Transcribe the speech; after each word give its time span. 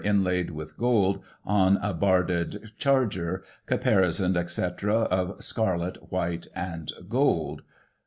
inlaid 0.03 0.49
with 0.49 0.77
gold, 0.79 1.23
on 1.45 1.77
a 1.79 1.93
barded 1.93 2.71
charger. 2.75 3.43
Caparisons, 3.67 4.49
&c., 4.51 4.87
of 4.89 5.43
Scarlet, 5.43 6.11
White 6.11 6.47
and 6.55 6.91
Gold. 7.07 7.61